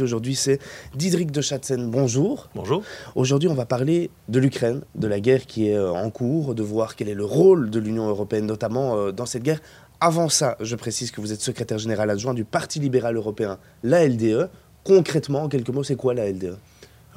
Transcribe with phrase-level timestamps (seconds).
[0.00, 0.60] Aujourd'hui, c'est
[0.94, 1.90] Didrik de Chatzen.
[1.90, 2.48] Bonjour.
[2.54, 2.84] Bonjour.
[3.16, 6.62] Aujourd'hui, on va parler de l'Ukraine, de la guerre qui est euh, en cours, de
[6.62, 9.58] voir quel est le rôle de l'Union européenne, notamment euh, dans cette guerre.
[10.00, 14.06] Avant ça, je précise que vous êtes secrétaire général adjoint du Parti libéral européen, la
[14.06, 14.50] LDE.
[14.84, 16.56] Concrètement, en quelques mots, c'est quoi la LDE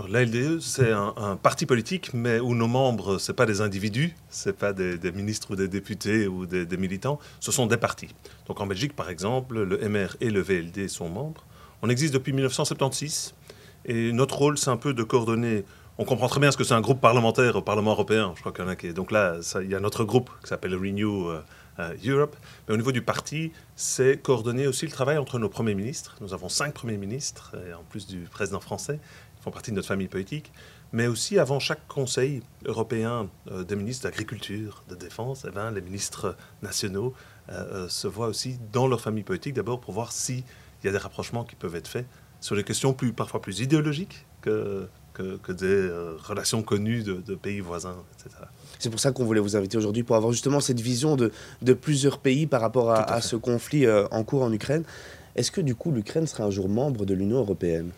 [0.10, 4.50] la LDE, c'est un, parti politique, mais où nos membres, ce pas des individus, ce
[4.50, 8.10] pas des, ministres ou des députés ou des, des militants, ce sont des partis.
[8.48, 11.46] Donc en Belgique, par exemple, le MR et le VLD sont membres.
[11.84, 13.34] On existe depuis 1976
[13.86, 15.66] et notre rôle, c'est un peu de coordonner.
[15.98, 18.34] On comprend très bien ce que c'est un groupe parlementaire au Parlement européen.
[18.36, 18.94] Je crois qu'il y en a qui.
[18.94, 21.42] Donc là, il y a notre groupe qui s'appelle Renew euh,
[21.80, 22.36] euh, Europe.
[22.68, 26.16] Mais au niveau du parti, c'est coordonner aussi le travail entre nos premiers ministres.
[26.22, 29.00] Nous avons cinq premiers ministres, en plus du président français,
[29.38, 30.52] qui font partie de notre famille politique.
[30.94, 35.82] Mais aussi, avant chaque Conseil européen euh, des ministres d'agriculture, de défense, eh ben, les
[35.82, 37.16] ministres nationaux
[37.90, 40.46] se voient aussi dans leur famille politique, d'abord pour voir si
[40.84, 42.06] il y a des rapprochements qui peuvent être faits
[42.40, 47.60] sur les questions plus, parfois plus idéologiques que, que, des euh, relations connues de, pays
[47.60, 48.44] voisins, etc.
[48.80, 51.74] C'est pour ça qu'on voulait vous inviter aujourd'hui, pour avoir justement cette vision de, de
[51.74, 54.84] plusieurs pays par rapport à, ce conflit euh, en cours en Ukraine.
[55.36, 57.92] Est-ce que du coup l'Ukraine sera un jour membre de l'Union européenne?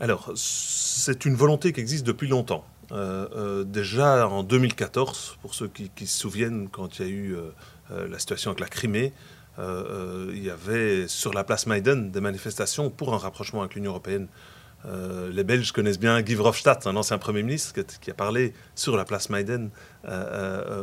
[0.00, 2.64] Alors, c'est une volonté qui existe depuis longtemps.
[2.92, 7.36] Euh, déjà en 2014, pour ceux qui, qui, se souviennent, quand il y a eu
[7.90, 9.12] la situation avec la Crimée,
[9.58, 13.74] euh, euh, il y avait sur la place Maïdan des manifestations pour un rapprochement avec
[13.74, 14.28] l'Union européenne.
[14.86, 18.96] Euh, les Belges connaissent bien Guy Verhofstadt, un ancien Premier ministre, qui, a parlé sur
[18.96, 19.70] la place Maïden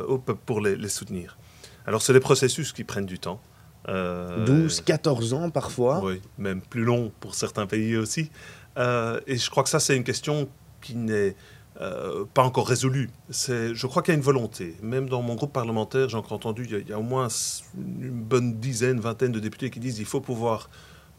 [0.08, 1.38] au peuple pour les, soutenir.
[1.86, 3.40] Alors, c'est des processus qui prennent du temps.
[3.88, 6.00] 12, 14 ans parfois.
[6.02, 8.30] Oui, même plus long pour certains pays aussi.
[8.76, 10.48] et je crois que ça, c'est une question
[10.82, 11.34] qui n'est
[11.80, 13.10] euh, pas encore résolu.
[13.28, 14.76] Je crois qu'il y a une volonté.
[14.82, 17.28] Même dans mon groupe parlementaire, j'ai encore entendu, il y, a, au moins
[17.76, 20.70] une bonne dizaine, vingtaine de députés qui disent qu'il faut pouvoir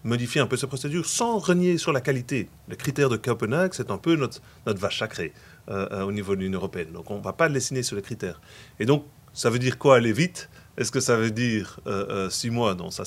[0.03, 2.49] modifier un peu ces procédures sans renier sur la qualité.
[2.67, 5.33] Le critère de Copenhague, c'est un peu notre, vache sacrée
[5.69, 6.92] euh, euh, au niveau de l'Union européenne.
[6.94, 8.42] Donc on ne va pas dessiner sur les critères.
[8.80, 10.49] Et donc, ça veut dire quoi aller vite?
[10.77, 12.76] Est-ce que ça veut dire euh, six mois?
[12.76, 13.04] Non, ça,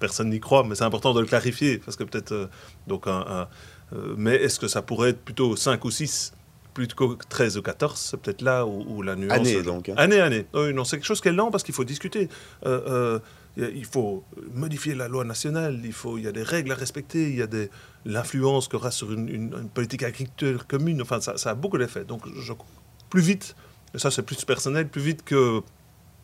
[0.00, 2.48] personne n'y croit, mais c'est important de le clarifier parce que peut-être
[2.86, 3.06] donc
[4.16, 6.32] mais est-ce que ça pourrait être plutôt cinq ou 6
[6.78, 9.36] plutôt 13 ou 14, c'est peut-être là où, où, la nuance...
[9.36, 9.88] Année, donc.
[9.88, 9.94] Hein.
[9.96, 10.46] Année, année.
[10.54, 12.28] Non, c'est quelque chose qui est lent parce qu'il faut discuter.
[12.66, 13.18] Euh,
[13.58, 14.22] euh, il faut
[14.54, 17.42] modifier la loi nationale, il, faut, il y a des règles à respecter, il y
[17.42, 17.68] a des,
[18.04, 21.02] l'influence qu'aura sur une, politique agricole commune.
[21.02, 22.04] Enfin, ça, a beaucoup d'effets.
[22.04, 22.22] Donc,
[23.10, 23.56] plus vite,
[23.92, 25.60] et ça c'est plus personnel, plus vite que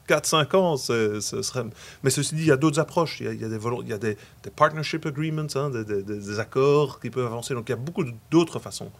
[0.08, 1.64] 4-5 ans, ce serait...
[2.04, 3.18] Mais ceci dit, il y a d'autres approches.
[3.18, 4.16] Il y a, des, il y a des,
[4.54, 7.54] partnership agreements, hein, des, accords qui peuvent avancer.
[7.54, 8.92] Donc il y a beaucoup d'autres façons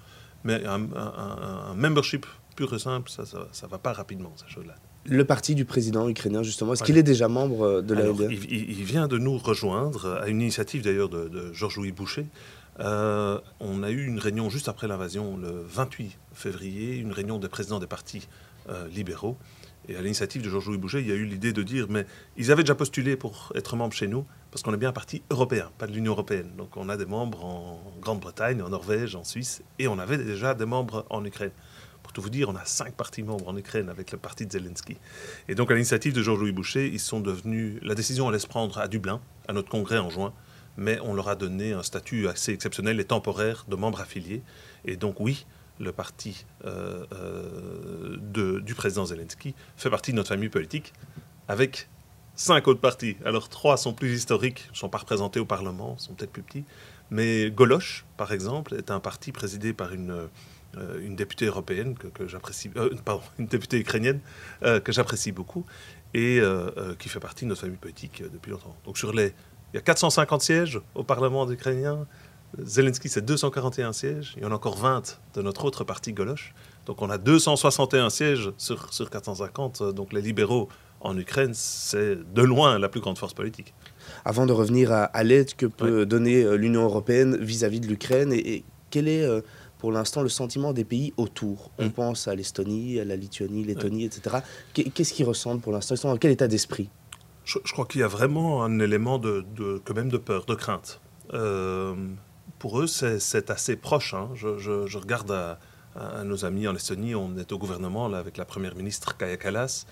[0.45, 0.79] mais un,
[1.75, 4.75] membership pur et simple, ça ne va pas rapidement, cette chose-là.
[5.07, 8.71] Le parti du président ukrainien, justement, est-ce qu'il est déjà membre euh, de la il,
[8.71, 12.27] il, vient de nous rejoindre, à une initiative d'ailleurs de, Georges-Louis Boucher.
[12.81, 17.49] Euh, on a eu une réunion juste après l'invasion, le 28 février, une réunion des
[17.49, 18.29] présidents des partis
[18.71, 19.37] euh, libéraux.
[19.89, 22.07] Et à l'initiative de Georges-Louis Boucher, il y a eu l'idée de dire, mais
[22.39, 25.21] ils avaient déjà postulé pour être membres chez nous, parce qu'on est bien un parti
[25.31, 26.53] européen, pas de l'Union européenne.
[26.57, 30.55] Donc on a des membres en Grande-Bretagne, en Norvège, en Suisse, et on avait déjà
[30.55, 31.51] des membres en Ukraine.
[32.05, 34.53] Pour tout vous dire, on a cinq partis membres en Ukraine avec le parti de
[34.53, 34.97] Zelensky.
[35.49, 37.81] Et donc à l'initiative de Georges-Louis Boucher, ils sont devenus...
[37.83, 40.33] La décision allait se prendre à Dublin, à notre congrès en juin,
[40.77, 44.41] mais on leur a donné un statut assez exceptionnel et temporaire de membres affiliés.
[44.85, 45.47] Et donc oui,
[45.81, 50.93] le parti euh, euh, du président Zelensky fait partie de notre famille politique,
[51.49, 51.89] avec
[52.37, 53.17] cinq autres partis.
[53.25, 56.65] Alors trois sont plus historiques, ne sont pas représentés au Parlement, sont peut-être plus petits.
[57.11, 60.29] Mais Goloche, par exemple, est un parti présidé par une,
[60.77, 62.71] euh, une députée européenne que, j'apprécie,
[63.05, 64.21] pardon, une députée ukrainienne
[64.63, 65.65] que j'apprécie beaucoup
[66.15, 66.41] et
[66.99, 68.77] qui fait partie de notre famille politique depuis longtemps.
[68.85, 69.35] Donc sur les,
[69.75, 72.07] il y a 450 sièges au Parlement ukrainien.
[72.63, 74.35] Zelensky, c'est 241 sièges.
[74.37, 76.55] Il y en a encore 20 de notre autre parti Goloche.
[76.87, 79.83] Donc on a 261 sièges sur, sur 450.
[79.93, 80.69] Donc les libéraux
[81.05, 83.75] en Ukraine, c'est de loin la plus grande force politique.
[84.25, 88.65] Avant de revenir à, l'aide que peut donner euh, l'Union européenne vis-à-vis de l'Ukraine, et,
[88.91, 89.41] quel est euh,
[89.79, 91.71] pour l'instant le sentiment des pays autour?
[91.79, 91.93] On mm.
[91.93, 94.39] pense à l'Estonie, à la Lituanie, Lettonie, etc.
[94.73, 95.95] Qu'est-ce qu'ils ressentent pour l'instant?
[95.95, 96.89] Ils sont dans quel état d'esprit?
[97.45, 100.55] Je, crois qu'il y a vraiment un élément de, de, quand même de peur, de
[100.55, 101.01] crainte.
[101.35, 101.95] Euh,
[102.59, 104.15] pour eux, c'est assez proche.
[104.15, 104.31] Hein.
[104.35, 108.75] Je, regarde à, nos amis en Estonie, on est au gouvernement là, avec la première
[108.75, 109.87] ministre Kaya Kalas.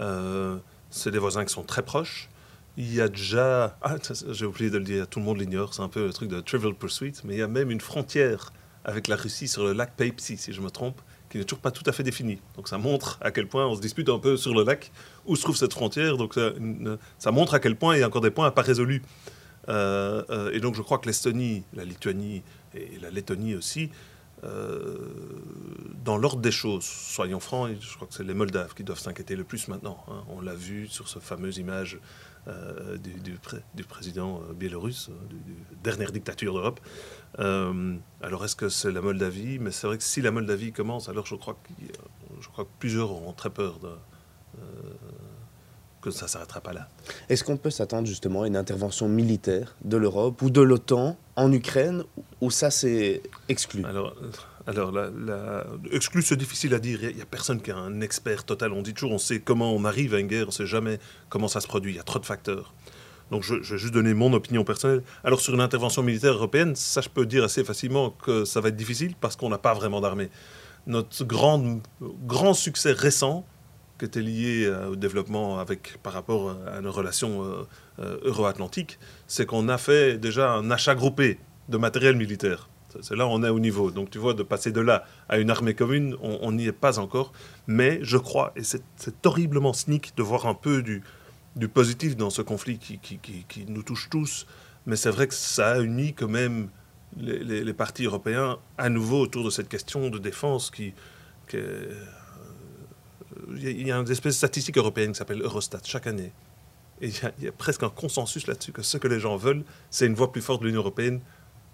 [0.00, 0.58] Euh,
[0.90, 2.28] c'est des voisins qui sont très proches.
[2.76, 3.96] Il y a déjà, ah,
[4.30, 6.40] j'ai oublié de le dire, tout le monde l'ignore, c'est un peu le truc de
[6.40, 8.52] Trivial Pursuit, mais il y a même une frontière
[8.84, 11.70] avec la Russie sur le lac Peipsi, si je me trompe, qui n'est toujours pas
[11.70, 12.38] tout à fait définie.
[12.56, 14.90] Donc ça montre à quel point on se dispute un peu sur le lac
[15.26, 16.16] où se trouve cette frontière.
[16.16, 16.38] Donc
[17.18, 19.02] ça, montre à quel point il y a encore des points à pas résolus.
[19.68, 22.42] Euh, euh, et donc je crois que l'Estonie, la Lituanie
[22.74, 23.90] et la Lettonie aussi,
[24.42, 29.36] dans l'ordre des choses, soyons francs, je crois que c'est les Moldaves qui doivent s'inquiéter
[29.36, 30.02] le plus maintenant.
[30.08, 30.24] Hein.
[30.28, 31.98] On l'a vu sur cette fameuse image
[32.46, 35.10] euh, du, président euh, biélorusse,
[35.82, 36.80] dernière dictature d'Europe.
[37.36, 39.58] alors est-ce que c'est la Moldavie?
[39.58, 41.58] Mais c'est vrai que si la Moldavie commence, alors je crois,
[42.40, 43.90] je crois que plusieurs auront très peur de,
[46.14, 46.88] que ça ne s'arrêtera pas là.
[47.28, 51.52] Est-ce qu'on peut s'attendre justement à une intervention militaire de l'Europe ou de l'OTAN en
[51.52, 52.04] Ukraine
[52.40, 53.84] ou ça c'est exclu?
[53.84, 54.14] Alors,
[54.66, 57.02] alors la, exclu c'est difficile à dire.
[57.02, 58.72] Il n'y a, personne qui est un expert total.
[58.72, 60.98] On dit toujours on sait comment on arrive à une guerre, on ne sait jamais
[61.28, 61.92] comment ça se produit.
[61.92, 62.74] Il y a trop de facteurs.
[63.30, 65.02] Donc je, je, vais juste donner mon opinion personnelle.
[65.24, 68.68] Alors sur une intervention militaire européenne, ça je peux dire assez facilement que ça va
[68.68, 70.30] être difficile parce qu'on n'a pas vraiment d'armée.
[70.86, 73.44] Notre grand, grand succès récent,
[73.98, 77.66] qui était lié euh, au développement avec, par rapport à nos relations euh,
[77.98, 82.68] euh, euro-atlantiques, c'est qu'on a fait déjà un achat groupé de matériel militaire.
[83.02, 83.90] C'est là où on est au niveau.
[83.90, 86.98] Donc tu vois, de passer de là à une armée commune, on n'y est pas
[86.98, 87.32] encore.
[87.66, 88.82] Mais je crois, et c'est
[89.26, 91.02] horriblement sneak de voir un peu du,
[91.68, 94.46] positif dans ce conflit qui, nous touche tous,
[94.86, 96.70] mais c'est vrai que ça a uni quand même
[97.18, 100.94] les, les, partis européens à nouveau autour de cette question de défense qui,
[101.46, 101.58] qui
[103.56, 106.32] il y a une espèce de statistique européenne qui s'appelle Eurostat chaque année.
[107.00, 110.06] Et il y, a, presque un consensus là-dessus que ce que les gens veulent, c'est
[110.06, 111.20] une voix plus forte de l'Union européenne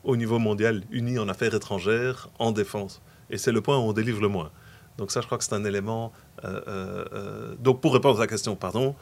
[0.03, 3.01] au niveau mondial, unie en affaires étrangères, en défense.
[3.31, 4.51] Et c'est le point où on délivre le moins.
[4.99, 6.13] Donc ça, je crois que c'est un élément.
[6.45, 8.95] Euh, euh, euh, donc pour répondre à la question, pardon,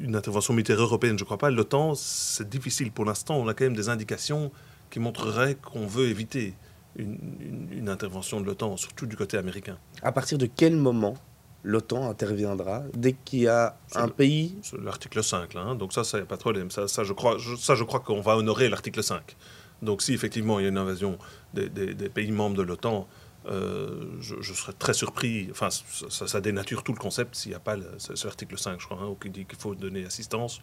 [0.00, 1.50] une intervention militaire européenne, je ne crois pas.
[1.50, 3.36] L'OTAN, c'est difficile pour l'instant.
[3.36, 4.50] On a quand même des indications
[4.90, 6.54] qui montreraient qu'on veut éviter
[6.96, 9.76] une, intervention de l'OTAN, surtout du côté américain.
[10.02, 11.14] À partir de quel moment
[11.64, 15.74] l'OTAN interviendra dès qu'il y a un pays L'article 5, là, hein.
[15.74, 16.70] donc ça, ça n'y a pas de problème.
[16.70, 19.36] Ça, ça je crois, ça, je crois qu'on va honorer l'article 5.
[19.82, 21.18] Donc si effectivement il y a une invasion
[21.54, 21.68] des,
[22.08, 23.08] pays membres de l'OTAN,
[23.46, 25.48] euh, je, serais très surpris.
[25.50, 28.80] Enfin, ça, ça, dénature tout le concept s'il n'y a pas le, ce, article 5,
[28.80, 30.60] je crois, hein, qui dit qu'il faut donner assistance.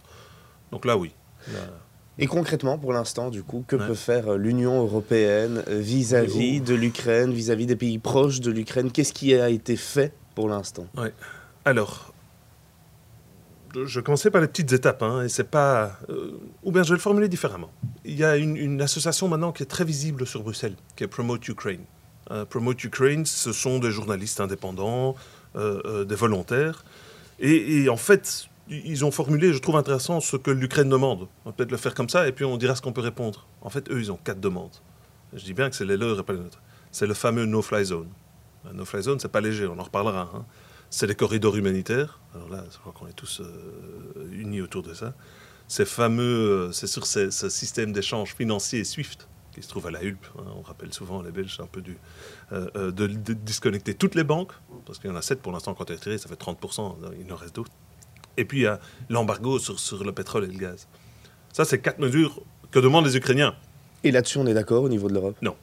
[0.72, 1.14] Donc là, oui.
[2.22, 6.76] Et concrètement, pour l'instant, du coup, que peut faire euh, l'Union européenne euh, vis-à-vis de
[6.76, 8.92] l'Ukraine, vis-à-vis des pays proches de l'Ukraine?
[8.92, 10.86] Qu'est-ce qui a été fait pour l'instant?
[11.64, 12.14] Alors,
[13.74, 15.98] je commençais par les petites étapes, hein, et c'est pas.
[16.10, 17.72] Euh, ou bien je vais le formuler différemment.
[18.04, 21.48] Il y a une, association maintenant qui est très visible sur Bruxelles, qui est Promote
[21.48, 21.86] Ukraine.
[22.52, 25.16] Promote Ukraine, ce sont des journalistes indépendants,
[25.56, 26.86] des volontaires,
[27.40, 31.28] et, et, en fait, ils ont formulé, je trouve intéressant, ce que l'Ukraine demande.
[31.44, 33.48] On va peut-être le faire comme ça, et puis on dira ce qu'on peut répondre.
[33.62, 34.76] En fait, eux, ils ont quatre demandes.
[35.34, 36.62] Je dis bien que c'est les leurs et pas les nôtres.
[36.92, 38.10] C'est le fameux no-fly zone.
[38.70, 40.32] Un no-fly zone, c'est pas léger, on en reparlera.
[40.34, 40.46] Hein.
[40.90, 42.20] C'est les corridors humanitaires.
[42.34, 45.14] Alors là, je crois qu'on est tous euh, unis autour de ça.
[45.68, 50.04] Ces fameux, euh, c'est sur ce système d'échange financier SWIFT qui se trouve à la
[50.04, 50.26] Hulpe.
[50.38, 50.44] Hein.
[50.56, 51.98] on rappelle souvent les Belges un peu du,
[52.52, 54.54] euh, de, disconnecter toutes les banques,
[54.86, 57.36] parce qu'il y en a sept pour l'instant quand retiré, ça fait 30%, il en
[57.36, 57.72] reste d'autres.
[58.40, 60.88] Et puis il y a l'embargo sur, sur, le pétrole et le gaz.
[61.52, 62.42] Ça, c'est quatre mesures
[62.72, 63.54] que demandent les Ukrainiens.
[64.06, 65.36] Et là-dessus, on est d'accord au niveau de l'Europe?
[65.42, 65.58] Non,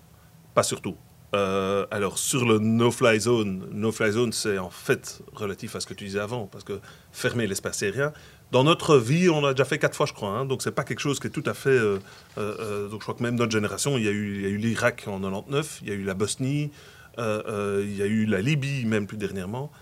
[0.54, 0.94] pas surtout.
[1.34, 5.94] Euh, alors, sur le no-fly zone, no-fly zone, c'est en fait relatif à ce que
[5.94, 6.78] tu disais avant, parce que
[7.12, 8.12] fermer l'espace aérien,
[8.52, 10.28] dans notre vie, on l'a déjà fait quatre fois, je crois.
[10.28, 11.70] Hein, donc, c'est pas quelque chose qui est tout à fait.
[11.70, 11.98] Euh,
[12.36, 15.18] euh, donc, je crois que même notre génération, il y a eu, eu l'Irak en
[15.18, 16.70] 99, il y a eu la Bosnie,
[17.16, 19.72] il y a eu la Libye, même plus dernièrement.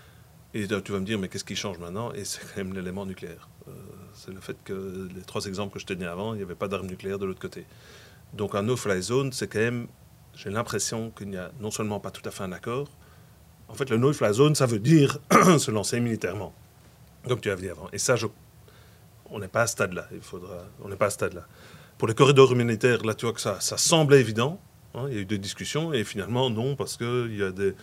[0.55, 2.13] Et tu vas me dire, mais qu'est-ce qui change maintenant?
[2.13, 3.49] Et c'est quand même l'élément nucléaire.
[3.67, 3.71] Euh,
[4.13, 6.69] c'est le fait que les trois exemples que je tenais avant, il n'y avait pas
[6.69, 7.65] d'armes nucléaires de l'autre côté.
[8.33, 9.87] Donc un no-fly zone, c'est quand même,
[10.33, 12.87] j'ai l'impression qu'il n'y a non seulement pas tout à fait un accord,
[13.67, 15.19] en fait le no-fly zone, ça veut dire
[15.59, 16.53] se lancer militairement,
[17.27, 17.89] comme tu as dit avant.
[17.91, 18.15] Et ça,
[19.29, 20.07] on n'est pas à ce stade-là.
[20.21, 21.45] Faudra, on n'est pas à ce stade-là.
[21.97, 24.61] Pour les corridors humanitaires, là, tu vois que ça, ça semblait évident.
[24.93, 27.75] Hein, il y a eu des discussions et finalement non, parce qu'il y a des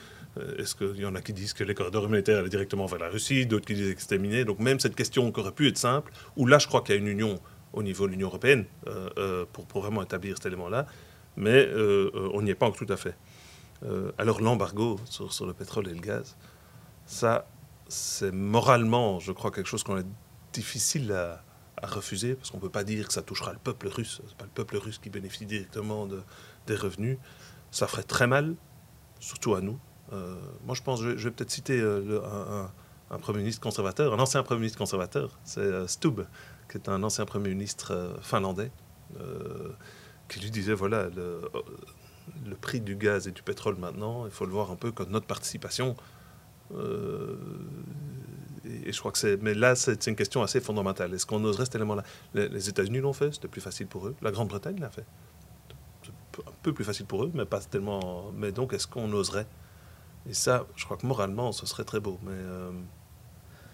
[0.59, 3.09] est-ce qu'il y en a qui disent que les corridors humanitaires allaient directement vers la
[3.09, 6.47] Russie, d'autres qui disent que Donc même cette question qui aurait pu être simple, où
[6.47, 7.39] là je crois qu'il y a une union
[7.73, 10.87] au niveau de l'Union européenne euh, euh, pour, vraiment établir cet élément-là,
[11.37, 13.15] mais on n'y est pas encore tout à fait.
[14.19, 16.37] alors l'embargo sur, le pétrole et le gaz,
[17.05, 17.47] ça
[17.93, 20.07] c'est moralement, je crois, quelque chose qu'on est
[20.53, 21.43] difficile à,
[21.83, 24.23] refuser, parce qu'on ne peut pas dire que ça touchera le peuple russe.
[24.25, 26.23] Ce n'est pas le peuple russe qui bénéficie directement de,
[26.69, 27.19] des revenus.
[27.73, 28.55] Ça ferait très mal,
[29.19, 32.21] surtout à nous, euh, moi, je pense, je, vais peut-être citer euh,
[33.11, 36.27] un, Premier ministre conservateur, un ancien Premier ministre conservateur, c'est euh, Stubb,
[36.71, 38.71] qui est un ancien Premier ministre finlandais,
[40.29, 41.51] qui lui disait, voilà, le,
[42.61, 45.27] prix du gaz et du pétrole maintenant, il faut le voir un peu comme notre
[45.27, 45.97] participation.
[46.73, 46.77] et,
[48.93, 49.37] je crois que c'est...
[49.43, 51.13] Mais là, c'est une question assez fondamentale.
[51.13, 52.05] Est-ce qu'on oserait cet élément-là
[52.35, 54.15] les, les États-Unis l'ont fait, c'était plus facile pour eux.
[54.23, 55.05] La Grande-Bretagne l'a fait
[56.41, 58.31] un peu plus facile pour eux, mais pas tellement.
[58.35, 59.47] Mais donc, est-ce qu'on oserait
[60.29, 62.19] Et ça, je crois que moralement, ce serait très beau.
[62.25, 62.71] Mais euh,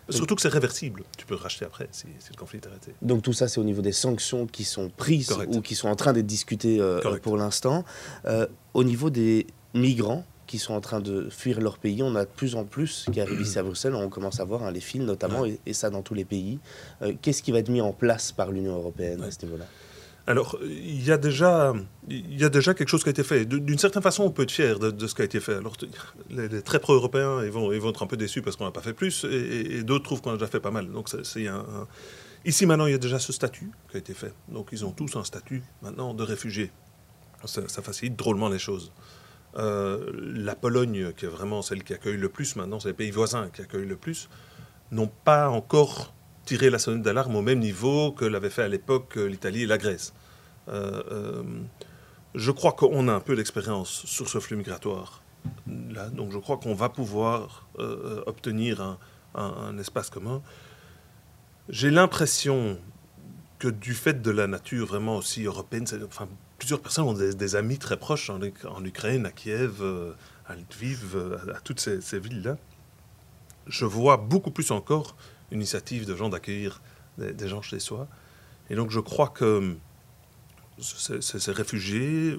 [0.09, 1.05] surtout que c'est réversible.
[1.17, 2.95] Tu peux racheter après si, le conflit est arrêté.
[3.02, 5.97] Donc tout ça, c'est au niveau des sanctions qui sont prises ou qui sont en
[5.97, 7.85] train d'être discutées euh, pour l'instant.
[8.25, 12.02] Euh, au niveau des migrants qui sont en train de fuir leur pays.
[12.02, 13.95] On a de plus en plus qui arrivent ici à Bruxelles.
[13.95, 16.59] On commence à voir hein, les fils notamment, et, ça dans tous les pays.
[17.21, 19.67] Qu'est-ce qui va être mis en place par l'Union européenne à ce niveau-là?
[20.28, 21.73] Alors, il y, a déjà,
[22.06, 23.47] quelque chose qui a été fait.
[23.47, 25.54] D'une certaine façon, on peut être fier de, ce qui a été fait.
[25.54, 25.73] Alors,
[26.28, 28.82] les, très pro-européens, ils vont, ils vont être un peu déçus parce qu'on n'a pas
[28.82, 30.90] fait plus, et, d'autres trouvent qu'on a déjà fait pas mal.
[30.90, 31.08] Donc,
[32.44, 34.35] Ici, maintenant, il y a déjà ce statut qui a été fait.
[34.49, 36.70] Donc, ils ont tous un statut, maintenant, de réfugiés.
[37.47, 38.92] Ça, facilite drôlement les choses.
[39.56, 43.11] Euh, la Pologne, qui est vraiment celle qui accueille le plus maintenant, c'est les pays
[43.11, 44.28] voisins qui accueillent le plus,
[44.90, 46.12] n'ont pas encore
[46.44, 49.66] tirer la sonnette d'alarme au même niveau que l'avaient fait à l'époque euh, l'Italie et
[49.66, 50.14] la Grèce.
[50.68, 51.42] Euh, euh,
[52.34, 55.22] je crois qu'on a un peu d'expérience sur ce flux migratoire.
[55.66, 57.68] Là, donc je crois qu'on va pouvoir
[58.26, 58.98] obtenir
[59.34, 60.42] un, espace commun.
[61.68, 62.78] J'ai l'impression
[63.58, 65.87] que du fait de la nature vraiment aussi européenne,
[66.58, 68.40] plusieurs personnes ont des, amis très proches en,
[68.84, 69.82] Ukraine, à Kiev,
[70.46, 71.16] à Lviv,
[71.54, 72.58] à, toutes ces villes-là.
[73.66, 75.16] Je vois beaucoup plus encore
[75.50, 76.80] une initiative de gens d'accueillir
[77.18, 78.06] des, gens chez soi.
[78.70, 79.76] Et donc je crois que
[80.80, 82.38] ces, réfugiés,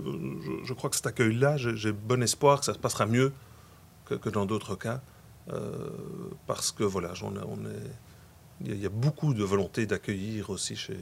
[0.63, 3.33] je, crois que cet accueil-là, j'ai bon espoir que ça se passera mieux
[4.05, 5.01] que, dans d'autres cas,
[5.51, 5.89] euh,
[6.47, 7.91] parce que voilà, on, est,
[8.65, 10.97] il y, a beaucoup de volonté d'accueillir aussi chez,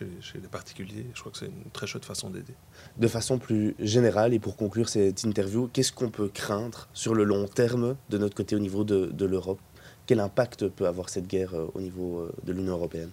[0.00, 1.06] les particuliers.
[1.14, 2.54] Je crois que c'est une très chouette façon d'aider.
[2.96, 7.24] De façon plus générale, et pour conclure cette interview, qu'est-ce qu'on peut craindre sur le
[7.24, 9.60] long terme de notre côté au niveau de, de l'Europe?
[10.06, 13.10] Quel impact peut avoir cette guerre euh, au niveau euh, de l'Union européenne?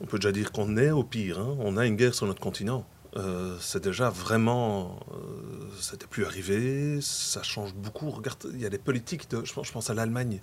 [0.00, 1.38] On peut déjà dire qu'on est au pire.
[1.38, 1.56] Hein.
[1.60, 2.86] On a une guerre sur notre continent.
[3.16, 5.00] Euh, c'est déjà vraiment.
[5.80, 7.00] ça n'était plus arrivé.
[7.00, 8.10] Ça change beaucoup.
[8.10, 9.30] Regarde, il y a des politiques.
[9.30, 10.40] De, je, pense, à l'Allemagne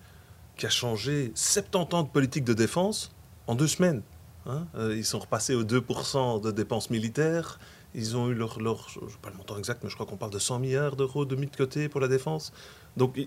[0.57, 3.11] qui a changé 70 ans de politique de défense
[3.47, 4.01] en deux semaines.
[4.45, 4.67] Hein.
[4.75, 7.59] ils sont repassés aux 2% de dépenses militaires.
[7.95, 10.05] Ils ont eu leur, leur je ne sais pas le montant exact, mais je crois
[10.05, 12.51] qu'on parle de 100 milliards d'euros de mis de côté pour la défense.
[12.97, 13.19] Donc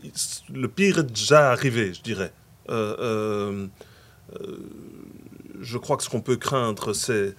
[0.50, 2.32] le pire est déjà arrivé, je dirais.
[2.68, 3.66] Euh, euh,
[4.40, 4.56] euh,
[5.60, 7.34] je crois que ce qu'on peut craindre, c'est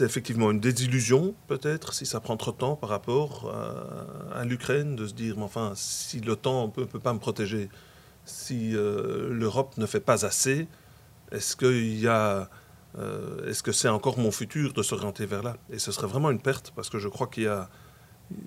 [0.00, 3.52] effectivement une désillusion, peut-être, si ça prend trop de temps par rapport
[4.34, 7.68] à, l'Ukraine, de se dire, mais enfin, si l'OTAN ne peut, pas me protéger,
[8.24, 10.68] si l'Europe ne fait pas assez,
[11.32, 11.56] est-ce
[12.98, 15.56] euh, est-ce que c'est encore mon futur de s'orienter vers là?
[15.70, 17.68] Et ce serait vraiment une perte, parce que je crois qu'il y a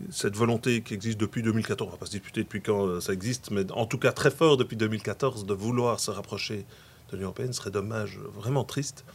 [0.09, 3.13] cette volonté qui existe depuis 2014, on va pas se disputer depuis quand euh, ça
[3.13, 6.65] existe, mais en tout cas très fort depuis 2014, de vouloir se rapprocher
[7.11, 9.05] de l'Union européenne, serait dommage, vraiment triste,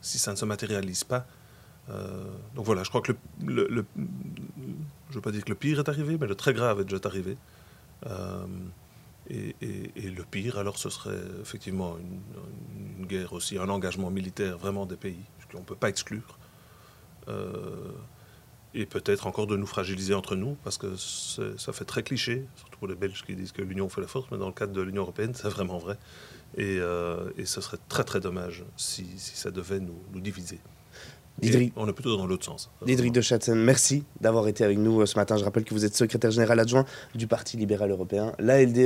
[0.00, 1.26] si ça ne se matérialise pas.
[1.90, 3.12] Euh, donc voilà, je crois que
[3.44, 6.80] le, je ne veux pas dire que le pire est arrivé, mais le très grave
[6.80, 7.36] est déjà arrivé.
[9.30, 9.54] Et,
[10.10, 15.22] le pire, alors, ce serait effectivement une, guerre aussi, un engagement militaire vraiment des pays,
[15.40, 16.38] ce qu'on ne peut pas exclure.
[17.28, 17.92] Euh,
[18.74, 22.78] et peut-être encore de nous fragiliser entre nous, parce que ça fait très cliché, surtout
[22.78, 24.82] pour les Belges qui disent que l'Union fait la force, mais dans le cadre de
[24.82, 25.96] l'Union européenne, c'est vraiment vrai.
[26.56, 30.58] Et, euh, ce serait très très dommage si, ça devait nous, nous diviser.
[31.76, 32.70] on est plutôt dans l'autre sens.
[32.84, 35.36] Diedrich de Chatzen, merci d'avoir été avec nous euh, ce matin.
[35.36, 38.78] Je rappelle que vous êtes secrétaire général adjoint du Parti libéral européen, l'ALDE.